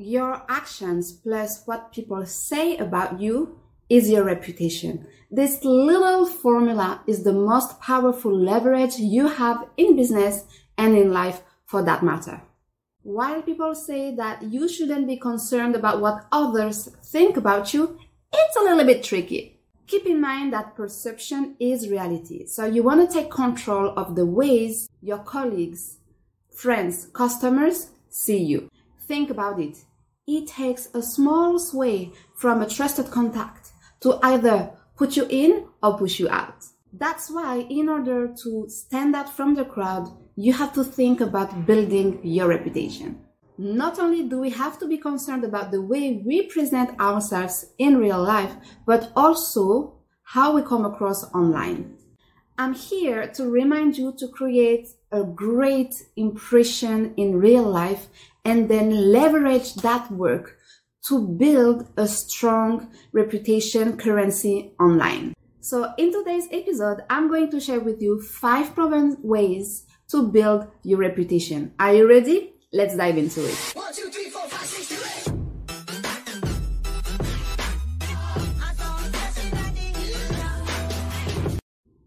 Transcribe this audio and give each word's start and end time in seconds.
Your 0.00 0.44
actions 0.48 1.10
plus 1.10 1.64
what 1.64 1.90
people 1.90 2.24
say 2.24 2.76
about 2.76 3.20
you 3.20 3.58
is 3.88 4.08
your 4.08 4.22
reputation. 4.22 5.08
This 5.28 5.64
little 5.64 6.24
formula 6.24 7.02
is 7.08 7.24
the 7.24 7.32
most 7.32 7.80
powerful 7.80 8.32
leverage 8.32 8.94
you 8.98 9.26
have 9.26 9.66
in 9.76 9.96
business 9.96 10.44
and 10.76 10.96
in 10.96 11.12
life 11.12 11.42
for 11.66 11.82
that 11.82 12.04
matter. 12.04 12.42
While 13.02 13.42
people 13.42 13.74
say 13.74 14.14
that 14.14 14.44
you 14.44 14.68
shouldn't 14.68 15.08
be 15.08 15.16
concerned 15.16 15.74
about 15.74 16.00
what 16.00 16.26
others 16.30 16.88
think 17.02 17.36
about 17.36 17.74
you, 17.74 17.98
it's 18.32 18.56
a 18.56 18.60
little 18.60 18.84
bit 18.84 19.02
tricky. 19.02 19.58
Keep 19.88 20.06
in 20.06 20.20
mind 20.20 20.52
that 20.52 20.76
perception 20.76 21.56
is 21.58 21.88
reality. 21.88 22.46
So 22.46 22.66
you 22.66 22.84
want 22.84 23.10
to 23.10 23.12
take 23.12 23.32
control 23.32 23.94
of 23.96 24.14
the 24.14 24.26
ways 24.26 24.88
your 25.02 25.18
colleagues, 25.18 25.96
friends, 26.54 27.08
customers 27.12 27.88
see 28.08 28.44
you. 28.44 28.70
Think 29.00 29.30
about 29.30 29.58
it. 29.58 29.78
It 30.28 30.46
takes 30.46 30.90
a 30.92 31.00
small 31.00 31.58
sway 31.58 32.12
from 32.36 32.60
a 32.60 32.68
trusted 32.68 33.10
contact 33.10 33.70
to 34.00 34.18
either 34.22 34.70
put 34.94 35.16
you 35.16 35.26
in 35.30 35.64
or 35.82 35.96
push 35.96 36.20
you 36.20 36.28
out. 36.28 36.66
That's 36.92 37.30
why 37.30 37.66
in 37.70 37.88
order 37.88 38.34
to 38.42 38.66
stand 38.68 39.16
out 39.16 39.34
from 39.34 39.54
the 39.54 39.64
crowd, 39.64 40.06
you 40.36 40.52
have 40.52 40.74
to 40.74 40.84
think 40.84 41.22
about 41.22 41.64
building 41.64 42.20
your 42.22 42.48
reputation. 42.48 43.24
Not 43.56 43.98
only 43.98 44.28
do 44.28 44.38
we 44.38 44.50
have 44.50 44.78
to 44.80 44.86
be 44.86 44.98
concerned 44.98 45.44
about 45.44 45.70
the 45.70 45.80
way 45.80 46.22
we 46.22 46.42
present 46.42 47.00
ourselves 47.00 47.72
in 47.78 47.96
real 47.96 48.22
life, 48.22 48.54
but 48.84 49.10
also 49.16 49.94
how 50.24 50.54
we 50.54 50.60
come 50.60 50.84
across 50.84 51.24
online. 51.32 51.96
I'm 52.58 52.74
here 52.74 53.28
to 53.28 53.48
remind 53.48 53.96
you 53.96 54.12
to 54.18 54.28
create 54.28 54.88
a 55.10 55.24
great 55.24 55.94
impression 56.16 57.14
in 57.16 57.38
real 57.38 57.62
life 57.62 58.08
and 58.44 58.68
then 58.68 59.12
leverage 59.12 59.74
that 59.76 60.10
work 60.10 60.58
to 61.08 61.26
build 61.26 61.88
a 61.96 62.06
strong 62.06 62.90
reputation 63.12 63.96
currency 63.96 64.72
online. 64.78 65.32
So 65.60 65.92
in 65.96 66.12
today's 66.12 66.46
episode, 66.52 67.02
I'm 67.08 67.28
going 67.28 67.50
to 67.50 67.60
share 67.60 67.80
with 67.80 68.02
you 68.02 68.20
five 68.22 68.74
proven 68.74 69.16
ways 69.22 69.84
to 70.10 70.28
build 70.28 70.66
your 70.82 70.98
reputation. 70.98 71.72
Are 71.78 71.94
you 71.94 72.08
ready? 72.08 72.52
Let's 72.72 72.96
dive 72.96 73.16
into 73.16 73.44
it. 73.46 73.54
One, 73.74 73.94
two, 73.94 74.10
three, 74.10 74.28
four, 74.28 74.46
five, 74.48 74.66
six, 74.66 74.88
two, 74.88 74.94
eight. 74.94 75.34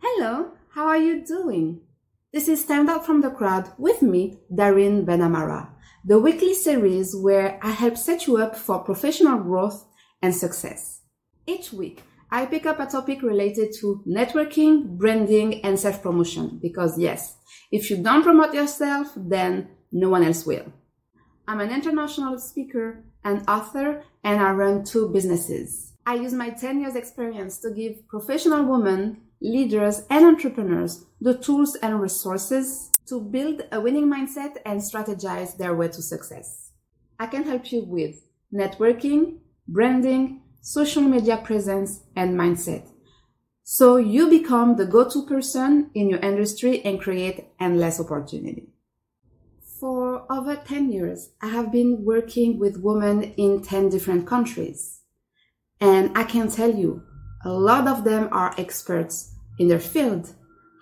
Hello, 0.00 0.52
how 0.70 0.86
are 0.86 0.98
you 0.98 1.24
doing? 1.24 1.80
This 2.32 2.48
is 2.48 2.62
Stand 2.62 2.88
Out 2.88 3.04
from 3.04 3.20
the 3.20 3.30
Crowd 3.30 3.72
with 3.78 4.02
me, 4.02 4.38
Darine 4.54 5.04
BenAmara 5.04 5.72
the 6.04 6.18
weekly 6.18 6.52
series 6.52 7.14
where 7.14 7.60
I 7.62 7.70
help 7.70 7.96
set 7.96 8.26
you 8.26 8.36
up 8.36 8.56
for 8.56 8.80
professional 8.80 9.38
growth 9.38 9.86
and 10.20 10.34
success. 10.34 11.02
Each 11.46 11.72
week, 11.72 12.02
I 12.30 12.46
pick 12.46 12.66
up 12.66 12.80
a 12.80 12.86
topic 12.86 13.22
related 13.22 13.72
to 13.80 14.02
networking, 14.06 14.98
branding, 14.98 15.64
and 15.64 15.78
self 15.78 16.02
promotion 16.02 16.58
because, 16.60 16.98
yes, 16.98 17.36
if 17.70 17.90
you 17.90 18.02
don't 18.02 18.24
promote 18.24 18.54
yourself, 18.54 19.12
then 19.16 19.68
no 19.92 20.08
one 20.08 20.24
else 20.24 20.44
will. 20.44 20.72
I'm 21.46 21.60
an 21.60 21.70
international 21.70 22.38
speaker 22.38 23.04
and 23.22 23.48
author, 23.48 24.02
and 24.24 24.40
I 24.40 24.50
run 24.52 24.84
two 24.84 25.08
businesses. 25.08 25.92
I 26.04 26.14
use 26.14 26.32
my 26.32 26.50
10 26.50 26.80
years 26.80 26.96
experience 26.96 27.58
to 27.58 27.70
give 27.70 28.08
professional 28.08 28.64
women, 28.64 29.20
leaders, 29.42 30.02
and 30.08 30.24
entrepreneurs 30.24 31.04
the 31.20 31.36
tools 31.36 31.74
and 31.76 32.00
resources 32.00 32.92
to 33.06 33.20
build 33.20 33.62
a 33.70 33.80
winning 33.80 34.06
mindset 34.06 34.56
and 34.64 34.80
strategize 34.80 35.56
their 35.56 35.74
way 35.74 35.88
to 35.88 36.02
success. 36.02 36.72
I 37.18 37.26
can 37.26 37.44
help 37.44 37.70
you 37.70 37.84
with 37.84 38.22
networking, 38.52 39.38
branding, 39.68 40.42
social 40.60 41.02
media 41.02 41.36
presence, 41.36 42.00
and 42.16 42.38
mindset. 42.38 42.88
So 43.64 43.96
you 43.96 44.28
become 44.28 44.76
the 44.76 44.86
go-to 44.86 45.24
person 45.26 45.90
in 45.94 46.08
your 46.08 46.18
industry 46.18 46.84
and 46.84 47.00
create 47.00 47.46
endless 47.60 48.00
opportunity. 48.00 48.68
For 49.78 50.30
over 50.32 50.56
10 50.56 50.92
years, 50.92 51.30
I 51.40 51.48
have 51.48 51.72
been 51.72 52.04
working 52.04 52.58
with 52.58 52.82
women 52.82 53.22
in 53.36 53.62
10 53.62 53.88
different 53.88 54.26
countries. 54.26 55.00
And 55.80 56.16
I 56.16 56.24
can 56.24 56.50
tell 56.50 56.72
you, 56.74 57.02
a 57.44 57.50
lot 57.50 57.88
of 57.88 58.04
them 58.04 58.28
are 58.30 58.54
experts 58.58 59.34
in 59.58 59.68
their 59.68 59.80
field. 59.80 60.32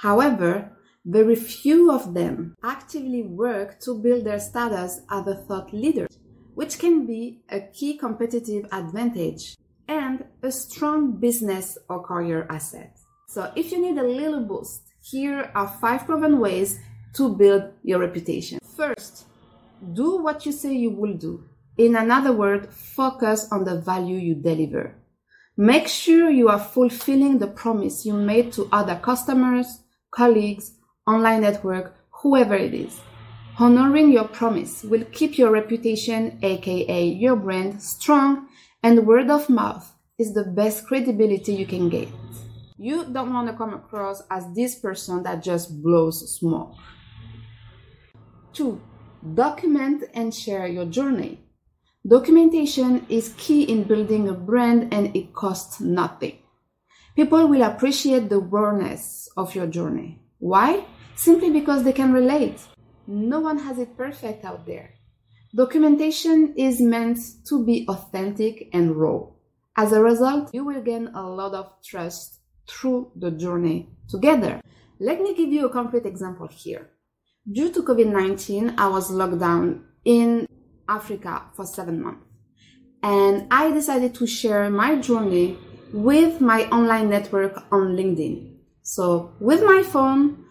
However, 0.00 0.70
very 1.04 1.36
few 1.36 1.90
of 1.90 2.14
them 2.14 2.54
actively 2.62 3.22
work 3.22 3.80
to 3.80 3.94
build 3.94 4.24
their 4.24 4.40
status 4.40 5.00
as 5.10 5.26
a 5.26 5.34
thought 5.34 5.72
leader, 5.72 6.06
which 6.54 6.78
can 6.78 7.06
be 7.06 7.40
a 7.48 7.60
key 7.60 7.96
competitive 7.96 8.66
advantage 8.72 9.56
and 9.86 10.24
a 10.42 10.50
strong 10.50 11.12
business 11.12 11.78
or 11.88 12.02
career 12.02 12.46
asset. 12.50 12.98
So 13.28 13.50
if 13.56 13.72
you 13.72 13.80
need 13.80 13.98
a 13.98 14.02
little 14.02 14.44
boost, 14.44 14.82
here 15.00 15.50
are 15.54 15.68
five 15.80 16.06
proven 16.06 16.40
ways 16.40 16.80
to 17.14 17.34
build 17.34 17.72
your 17.82 18.00
reputation. 18.00 18.58
First, 18.76 19.26
do 19.92 20.16
what 20.18 20.44
you 20.44 20.52
say 20.52 20.74
you 20.74 20.90
will 20.90 21.14
do. 21.14 21.48
In 21.78 21.94
another 21.96 22.32
word, 22.32 22.72
focus 22.74 23.48
on 23.52 23.64
the 23.64 23.80
value 23.80 24.16
you 24.16 24.34
deliver. 24.34 24.97
Make 25.60 25.88
sure 25.88 26.30
you 26.30 26.48
are 26.50 26.60
fulfilling 26.60 27.40
the 27.40 27.48
promise 27.48 28.06
you 28.06 28.12
made 28.12 28.52
to 28.52 28.68
other 28.70 28.94
customers, 28.94 29.80
colleagues, 30.12 30.74
online 31.04 31.40
network, 31.40 31.96
whoever 32.22 32.54
it 32.54 32.72
is. 32.72 33.00
Honoring 33.58 34.12
your 34.12 34.28
promise 34.28 34.84
will 34.84 35.04
keep 35.06 35.36
your 35.36 35.50
reputation, 35.50 36.38
aka 36.42 37.04
your 37.08 37.34
brand, 37.34 37.82
strong, 37.82 38.46
and 38.84 39.04
word 39.04 39.30
of 39.30 39.50
mouth 39.50 39.92
is 40.16 40.32
the 40.32 40.44
best 40.44 40.86
credibility 40.86 41.54
you 41.54 41.66
can 41.66 41.88
get. 41.88 42.06
You 42.76 43.06
don't 43.12 43.34
want 43.34 43.48
to 43.48 43.56
come 43.56 43.74
across 43.74 44.22
as 44.30 44.44
this 44.54 44.76
person 44.76 45.24
that 45.24 45.42
just 45.42 45.82
blows 45.82 46.38
smoke. 46.38 46.76
Two, 48.52 48.80
document 49.34 50.04
and 50.14 50.32
share 50.32 50.68
your 50.68 50.84
journey. 50.84 51.47
Documentation 52.08 53.04
is 53.08 53.34
key 53.36 53.64
in 53.64 53.84
building 53.84 54.28
a 54.28 54.32
brand 54.32 54.94
and 54.94 55.14
it 55.14 55.34
costs 55.34 55.80
nothing. 55.80 56.38
People 57.14 57.48
will 57.48 57.62
appreciate 57.62 58.28
the 58.28 58.38
rawness 58.38 59.28
of 59.36 59.54
your 59.54 59.66
journey. 59.66 60.22
Why? 60.38 60.84
simply 61.18 61.50
because 61.50 61.82
they 61.82 61.92
can 61.92 62.12
relate. 62.12 62.60
No 63.06 63.40
one 63.40 63.58
has 63.58 63.78
it 63.78 63.96
perfect 63.96 64.44
out 64.44 64.66
there. 64.66 64.94
Documentation 65.54 66.54
is 66.56 66.80
meant 66.80 67.18
to 67.48 67.64
be 67.64 67.84
authentic 67.88 68.68
and 68.72 68.94
raw. 68.94 69.26
As 69.76 69.92
a 69.92 70.00
result, 70.00 70.50
you 70.54 70.64
will 70.64 70.80
gain 70.80 71.08
a 71.08 71.22
lot 71.22 71.54
of 71.54 71.72
trust 71.84 72.40
through 72.68 73.10
the 73.16 73.32
journey 73.32 73.88
together. 74.08 74.60
Let 75.00 75.20
me 75.20 75.34
give 75.34 75.50
you 75.50 75.66
a 75.66 75.72
concrete 75.72 76.06
example 76.06 76.48
here. 76.48 76.90
Due 77.50 77.72
to 77.72 77.82
COVID 77.82 78.12
19, 78.12 78.74
I 78.78 78.88
was 78.88 79.10
locked 79.10 79.40
down 79.40 79.86
in 80.04 80.46
Africa 80.88 81.42
for 81.54 81.66
seven 81.66 82.02
months. 82.02 82.24
And 83.02 83.46
I 83.50 83.70
decided 83.70 84.14
to 84.16 84.26
share 84.26 84.68
my 84.70 84.96
journey 84.96 85.56
with 85.92 86.40
my 86.40 86.64
online 86.70 87.10
network 87.10 87.64
on 87.70 87.96
LinkedIn. 87.96 88.56
So, 88.82 89.32
with 89.38 89.62
my 89.62 89.82
phone, 89.82 90.44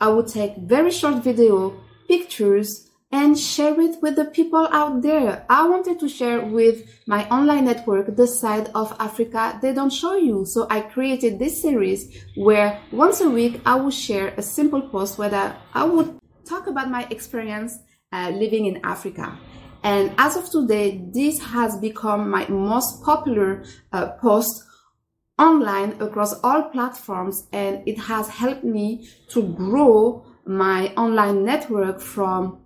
I 0.00 0.08
would 0.08 0.28
take 0.28 0.56
very 0.58 0.90
short 0.90 1.22
video, 1.22 1.80
pictures, 2.08 2.90
and 3.14 3.38
share 3.38 3.80
it 3.80 4.02
with 4.02 4.16
the 4.16 4.24
people 4.24 4.66
out 4.72 5.02
there. 5.02 5.46
I 5.48 5.68
wanted 5.68 6.00
to 6.00 6.08
share 6.08 6.44
with 6.44 6.84
my 7.06 7.28
online 7.28 7.66
network 7.66 8.16
the 8.16 8.26
side 8.26 8.70
of 8.74 8.94
Africa 8.98 9.56
they 9.62 9.72
don't 9.72 9.92
show 9.92 10.16
you. 10.16 10.44
So 10.44 10.66
I 10.68 10.80
created 10.80 11.38
this 11.38 11.62
series 11.62 12.24
where 12.34 12.80
once 12.90 13.20
a 13.20 13.30
week 13.30 13.60
I 13.64 13.76
would 13.76 13.94
share 13.94 14.34
a 14.36 14.42
simple 14.42 14.82
post 14.82 15.16
where 15.16 15.56
I 15.72 15.84
would 15.84 16.18
talk 16.44 16.66
about 16.66 16.90
my 16.90 17.06
experience 17.08 17.78
uh, 18.12 18.30
living 18.30 18.66
in 18.66 18.80
Africa. 18.84 19.38
And 19.84 20.14
as 20.16 20.34
of 20.34 20.50
today, 20.50 21.04
this 21.12 21.38
has 21.40 21.76
become 21.76 22.30
my 22.30 22.48
most 22.48 23.02
popular 23.04 23.64
uh, 23.92 24.12
post 24.12 24.64
online 25.38 26.00
across 26.00 26.32
all 26.42 26.62
platforms 26.70 27.46
and 27.52 27.86
it 27.86 27.98
has 27.98 28.28
helped 28.28 28.64
me 28.64 29.06
to 29.28 29.42
grow 29.42 30.24
my 30.46 30.88
online 30.94 31.44
network 31.44 32.00
from 32.00 32.64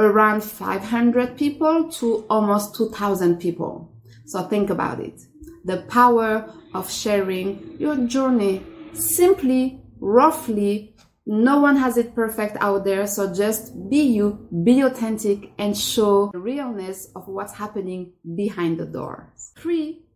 around 0.00 0.42
500 0.42 1.38
people 1.38 1.90
to 1.92 2.26
almost 2.28 2.74
2000 2.74 3.38
people. 3.38 3.92
So 4.26 4.42
think 4.42 4.68
about 4.68 4.98
it. 4.98 5.20
The 5.64 5.82
power 5.82 6.52
of 6.74 6.90
sharing 6.90 7.76
your 7.78 7.96
journey 7.96 8.64
simply, 8.94 9.80
roughly, 10.00 10.95
no 11.26 11.60
one 11.60 11.76
has 11.76 11.96
it 11.96 12.14
perfect 12.14 12.56
out 12.60 12.84
there. 12.84 13.06
So 13.06 13.34
just 13.34 13.72
be 13.90 14.02
you, 14.02 14.48
be 14.64 14.80
authentic 14.80 15.52
and 15.58 15.76
show 15.76 16.30
the 16.32 16.38
realness 16.38 17.10
of 17.16 17.26
what's 17.28 17.54
happening 17.54 18.12
behind 18.36 18.78
the 18.78 18.86
doors. 18.86 19.52
Three, 19.58 20.06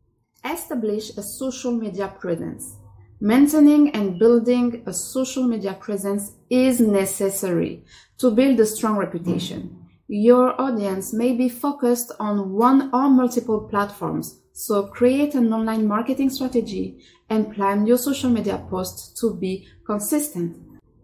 Establish 0.45 1.11
a 1.19 1.23
social 1.23 1.73
media 1.73 2.15
presence. 2.19 2.77
Maintaining 3.21 3.91
and 3.91 4.19
building 4.19 4.83
a 4.87 4.93
social 4.93 5.45
media 5.45 5.75
presence 5.75 6.33
is 6.49 6.81
necessary 6.81 7.85
to 8.17 8.31
build 8.31 8.59
a 8.59 8.65
strong 8.65 8.97
reputation. 8.97 9.77
Your 10.09 10.59
audience 10.59 11.13
may 11.13 11.35
be 11.35 11.51
focused 11.51 12.13
on 12.19 12.53
one 12.55 12.91
or 12.95 13.11
multiple 13.11 13.69
platforms, 13.69 14.41
so 14.55 14.85
create 14.85 15.35
an 15.35 15.53
online 15.53 15.87
marketing 15.87 16.31
strategy 16.31 17.05
and 17.29 17.55
plan 17.55 17.87
your 17.87 17.99
social 17.99 18.31
media 18.31 18.65
posts 18.71 19.21
to 19.21 19.35
be 19.35 19.69
consistent. 19.87 20.57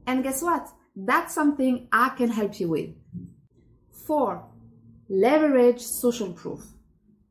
And 0.06 0.22
guess 0.22 0.42
what? 0.42 0.68
That's 0.94 1.34
something 1.34 1.88
I 1.92 2.10
can 2.10 2.30
help 2.30 2.58
you 2.60 2.68
with. 2.70 2.90
Four, 4.06 4.46
leverage 5.08 5.80
social 5.80 6.32
proof. 6.32 6.60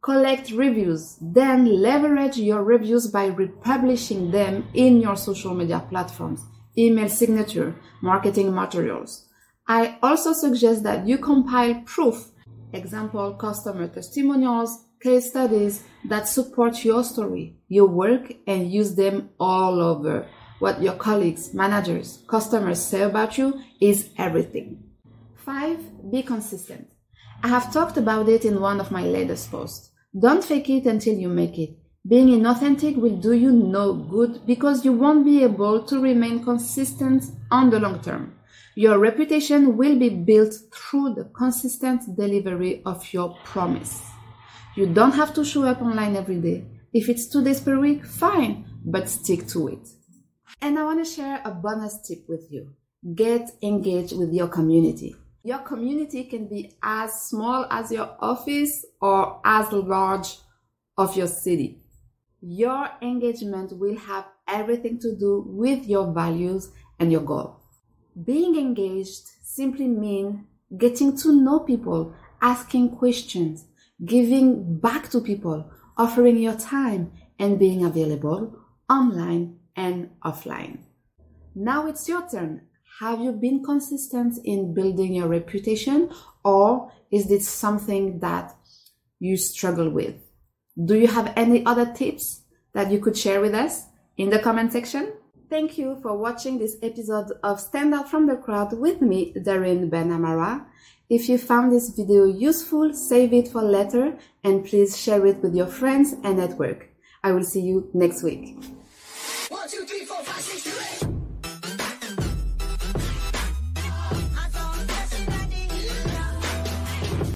Collect 0.02 0.52
reviews, 0.52 1.18
then 1.20 1.82
leverage 1.82 2.38
your 2.38 2.64
reviews 2.64 3.08
by 3.08 3.26
republishing 3.26 4.30
them 4.30 4.68
in 4.76 5.02
your 5.02 5.16
social 5.16 5.56
media 5.56 5.84
platforms, 5.90 6.44
email 6.78 7.10
signature, 7.10 7.76
marketing 8.04 8.54
materials. 8.54 9.28
I 9.68 9.98
also 10.04 10.34
suggest 10.34 10.84
that 10.84 11.08
you 11.08 11.18
compile 11.18 11.82
proof, 11.86 12.30
example, 12.72 13.34
customer 13.34 13.88
testimonials, 13.88 14.86
case 15.02 15.30
studies 15.30 15.84
that 16.08 16.28
support 16.28 16.84
your 16.86 17.04
story, 17.04 17.56
your 17.68 17.88
work, 17.88 18.32
and 18.46 18.72
use 18.72 18.96
them 18.96 19.30
all 19.40 19.82
over. 19.82 20.28
What 20.60 20.82
your 20.82 20.94
colleagues, 20.94 21.54
managers, 21.54 22.24
customers 22.28 22.82
say 22.82 23.02
about 23.02 23.38
you 23.38 23.62
is 23.82 24.10
everything. 24.18 24.84
Five, 25.36 25.80
be 26.12 26.24
consistent. 26.24 26.92
I 27.44 27.50
have 27.50 27.74
talked 27.74 27.98
about 27.98 28.30
it 28.30 28.46
in 28.46 28.62
one 28.62 28.80
of 28.80 28.92
my 28.92 29.04
latest 29.04 29.52
posts. 29.52 29.92
Don't 30.18 30.44
fake 30.44 30.70
it 30.70 30.86
until 30.86 31.16
you 31.16 31.28
make 31.28 31.60
it. 31.60 31.78
Being 32.08 32.28
inauthentic 32.28 32.96
will 32.96 33.18
do 33.18 33.34
you 33.34 33.52
no 33.52 33.94
good 33.94 34.46
because 34.46 34.86
you 34.86 34.94
won't 34.94 35.26
be 35.26 35.44
able 35.44 35.84
to 35.84 36.00
remain 36.00 36.44
consistent 36.44 37.24
on 37.52 37.70
the 37.70 37.80
long 37.80 38.00
term. 38.02 38.36
Your 38.76 39.00
reputation 39.00 39.76
will 39.76 39.98
be 39.98 40.10
built 40.10 40.54
through 40.74 41.16
the 41.16 41.26
consistent 41.26 42.16
delivery 42.16 42.82
of 42.86 43.12
your 43.12 43.36
promise. 43.44 44.04
You 44.76 44.86
don't 44.88 45.14
have 45.14 45.34
to 45.34 45.44
show 45.44 45.64
up 45.64 45.82
online 45.82 46.16
every 46.16 46.40
day. 46.40 46.66
If 46.94 47.10
it's 47.10 47.28
two 47.28 47.44
days 47.44 47.60
per 47.60 47.80
week, 47.80 48.06
fine, 48.06 48.66
but 48.86 49.10
stick 49.10 49.48
to 49.48 49.68
it. 49.70 49.88
And 50.62 50.80
I 50.80 50.84
want 50.84 51.06
to 51.06 51.12
share 51.12 51.42
a 51.44 51.52
bonus 51.52 52.02
tip 52.08 52.28
with 52.28 52.52
you. 52.52 52.74
Get 53.14 53.52
engaged 53.62 54.18
with 54.18 54.34
your 54.34 54.48
community. 54.48 55.16
Your 55.44 55.60
community 55.60 56.24
can 56.24 56.48
be 56.48 56.76
as 56.82 57.28
small 57.28 57.68
as 57.70 57.92
your 57.92 58.16
office 58.20 58.84
or 59.00 59.42
as 59.46 59.72
large 59.72 60.38
of 60.98 61.16
your 61.16 61.28
city. 61.28 61.84
Your 62.42 62.90
engagement 63.02 63.78
will 63.78 63.98
have 63.98 64.26
everything 64.48 65.00
to 65.00 65.16
do 65.16 65.44
with 65.48 65.86
your 65.86 66.12
values 66.12 66.72
and 67.00 67.12
your 67.12 67.22
goal. 67.22 67.60
Being 68.24 68.56
engaged 68.56 69.30
simply 69.44 69.88
means 69.88 70.40
getting 70.78 71.16
to 71.18 71.32
know 71.32 71.60
people, 71.60 72.16
asking 72.42 72.96
questions, 72.98 73.66
giving 74.04 74.80
back 74.80 75.10
to 75.10 75.22
people, 75.22 75.70
offering 75.98 76.38
your 76.38 76.56
time, 76.56 77.12
and 77.38 77.60
being 77.60 77.84
available 77.84 78.58
online 78.90 79.60
and 79.76 80.10
offline. 80.24 80.80
Now 81.54 81.88
it's 81.88 82.08
your 82.08 82.28
turn. 82.30 82.62
Have 83.00 83.20
you 83.20 83.32
been 83.32 83.64
consistent 83.64 84.38
in 84.44 84.74
building 84.74 85.14
your 85.14 85.28
reputation 85.28 86.10
or 86.44 86.92
is 87.12 87.28
this 87.28 87.48
something 87.48 88.20
that 88.20 88.56
you 89.20 89.38
struggle 89.38 89.90
with? 89.90 90.16
Do 90.84 90.96
you 90.98 91.08
have 91.08 91.34
any 91.36 91.66
other 91.66 91.92
tips 91.94 92.42
that 92.74 92.92
you 92.92 93.00
could 93.00 93.18
share 93.18 93.42
with 93.42 93.54
us 93.54 93.86
in 94.18 94.30
the 94.30 94.40
comment 94.40 94.74
section? 94.74 95.14
Thank 95.50 95.78
you 95.78 96.00
for 96.02 96.18
watching 96.18 96.58
this 96.58 96.76
episode 96.82 97.32
of 97.44 97.60
Stand 97.60 97.94
Out 97.94 98.10
from 98.10 98.28
the 98.28 98.36
Crowd 98.36 98.74
with 98.74 99.02
me, 99.02 99.34
Darine 99.42 99.90
BenAmara. 99.90 100.66
If 101.10 101.30
you 101.30 101.38
found 101.38 101.72
this 101.72 101.90
video 101.90 102.26
useful, 102.26 102.94
save 102.94 103.32
it 103.32 103.48
for 103.50 103.62
later 103.62 104.18
and 104.44 104.66
please 104.66 104.98
share 104.98 105.26
it 105.26 105.42
with 105.44 105.56
your 105.56 105.68
friends 105.68 106.14
and 106.24 106.38
network. 106.38 106.90
I 107.24 107.32
will 107.32 107.44
see 107.44 107.62
you 107.62 107.90
next 107.94 108.24
week. 108.24 108.58